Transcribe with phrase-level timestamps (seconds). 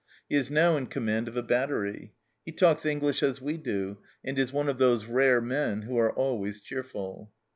[0.27, 2.15] He is now in command of a battery.
[2.43, 6.11] He talks English as we do, and is one of those rare men who are
[6.13, 7.31] always cheerful."